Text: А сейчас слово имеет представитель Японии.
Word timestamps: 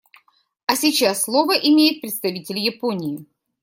А 0.65 0.75
сейчас 0.75 1.21
слово 1.25 1.51
имеет 1.53 2.01
представитель 2.01 2.57
Японии. 2.57 3.27